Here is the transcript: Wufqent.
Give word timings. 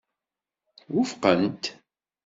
Wufqent. 0.93 1.63